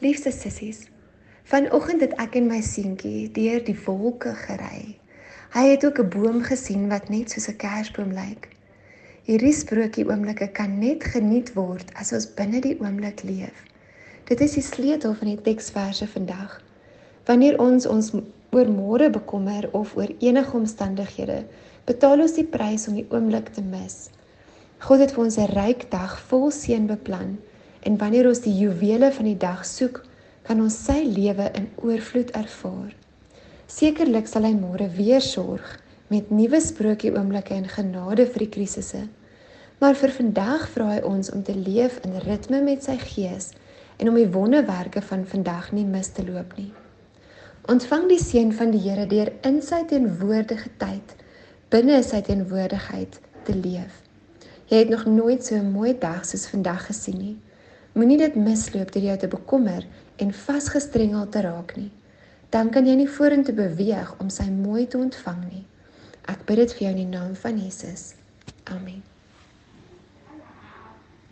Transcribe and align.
Liefste 0.00 0.30
sissies, 0.32 0.86
vanoggend 1.44 2.00
het 2.00 2.14
ek 2.22 2.38
en 2.38 2.46
my 2.48 2.62
seentjie 2.64 3.26
deur 3.36 3.58
die 3.66 3.74
wolke 3.84 4.30
gery. 4.46 4.94
Hy 5.52 5.64
het 5.66 5.82
ook 5.84 5.98
'n 6.00 6.08
boom 6.14 6.38
gesien 6.46 6.86
wat 6.88 7.10
net 7.12 7.30
soos 7.30 7.48
'n 7.50 7.56
kersboom 7.60 8.14
lyk. 8.16 8.48
Hierdie 9.28 9.52
sprokie 9.52 10.06
oomblikke 10.08 10.48
kan 10.48 10.78
net 10.78 11.04
geniet 11.04 11.52
word 11.52 11.92
as 11.94 12.12
ons 12.12 12.30
binne 12.38 12.60
die 12.60 12.78
oomblik 12.80 13.22
leef. 13.22 13.64
Dit 14.24 14.40
is 14.40 14.52
die 14.52 14.62
sleutel 14.62 15.14
van 15.14 15.28
die 15.28 15.42
teksverse 15.42 16.06
vandag. 16.06 16.62
Wanneer 17.26 17.60
ons 17.60 17.86
ons 17.86 18.12
oor 18.50 18.68
môre 18.68 19.10
bekommer 19.10 19.68
of 19.72 19.96
oor 19.96 20.08
enige 20.18 20.56
omstandighede, 20.56 21.44
betaal 21.84 22.20
ons 22.20 22.32
die 22.32 22.48
prys 22.48 22.88
om 22.88 22.94
die 22.94 23.08
oomblik 23.10 23.52
te 23.52 23.62
mis. 23.62 24.08
God 24.78 24.98
het 25.00 25.12
vir 25.12 25.24
ons 25.24 25.36
'n 25.36 25.52
ryk 25.52 25.90
dag 25.90 26.20
vol 26.20 26.50
seën 26.50 26.86
beplan 26.86 27.38
en 27.82 27.96
wanneer 27.98 28.28
ons 28.28 28.42
die 28.44 28.54
juwele 28.54 29.12
van 29.12 29.24
die 29.24 29.38
dag 29.38 29.64
soek, 29.66 30.02
kan 30.42 30.60
ons 30.60 30.76
sy 30.84 30.98
lewe 31.04 31.50
in 31.54 31.68
oorvloed 31.82 32.32
ervaar. 32.36 32.92
Sekerlik 33.70 34.26
sal 34.26 34.48
hy 34.48 34.54
môre 34.56 34.88
weer 34.96 35.22
sorg 35.22 35.76
met 36.10 36.30
nuwe 36.34 36.58
sprokie 36.60 37.12
oomblikke 37.14 37.54
en 37.54 37.68
genade 37.70 38.26
vir 38.26 38.44
die 38.44 38.52
krisisse. 38.56 39.04
Maar 39.80 39.94
vir 39.96 40.12
vandag 40.12 40.66
vra 40.74 40.88
hy 40.90 41.00
ons 41.06 41.30
om 41.32 41.44
te 41.46 41.54
leef 41.54 42.00
in 42.04 42.18
ritme 42.26 42.60
met 42.66 42.82
sy 42.84 42.98
gees 43.00 43.52
en 44.02 44.10
om 44.10 44.18
die 44.18 44.28
wonderwerke 44.34 45.00
van 45.06 45.22
vandag 45.28 45.70
nie 45.76 45.86
mis 45.86 46.10
te 46.16 46.24
loop 46.26 46.56
nie. 46.58 46.72
Ontvang 47.70 48.08
die 48.10 48.18
seën 48.18 48.50
van 48.56 48.72
die 48.74 48.82
Here 48.82 49.06
deur 49.06 49.30
in 49.46 49.60
sy 49.62 49.84
teenwoordige 49.88 50.72
tyd 50.82 51.14
binne 51.70 52.00
sy 52.02 52.18
teenwoordigheid 52.26 53.20
te 53.46 53.54
leef. 53.54 54.00
Jy 54.70 54.82
het 54.82 54.90
nog 54.90 55.06
nooit 55.06 55.44
so 55.46 55.54
'n 55.54 55.72
mooi 55.72 55.94
dag 55.98 56.24
soos 56.26 56.48
vandag 56.50 56.86
gesien 56.86 57.18
nie. 57.18 57.36
Moenie 57.92 58.18
dit 58.18 58.36
misloop 58.38 58.92
deur 58.94 59.08
jou 59.10 59.16
te 59.18 59.30
bekommer 59.30 59.86
en 60.22 60.32
vasgestrengel 60.32 61.28
te 61.28 61.42
raak 61.46 61.76
nie. 61.76 61.90
Dan 62.50 62.70
kan 62.70 62.86
jy 62.86 62.96
nie 62.98 63.10
vorentoe 63.10 63.54
beweeg 63.54 64.14
om 64.22 64.30
sy 64.30 64.46
mooi 64.50 64.86
te 64.86 64.98
ontvang 64.98 65.44
nie. 65.50 65.64
Ek 66.30 66.44
bid 66.46 66.62
dit 66.62 66.76
vir 66.76 66.86
jou 66.86 66.92
in 66.96 67.02
die 67.04 67.12
naam 67.18 67.34
van 67.38 67.58
Jesus. 67.58 68.12
Amen. 68.70 69.02